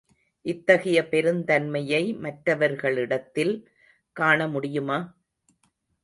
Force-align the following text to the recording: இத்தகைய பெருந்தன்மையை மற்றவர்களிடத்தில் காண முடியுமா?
இத்தகைய 0.45 0.99
பெருந்தன்மையை 1.11 2.17
மற்றவர்களிடத்தில் 2.17 3.53
காண 4.15 4.47
முடியுமா? 4.47 4.97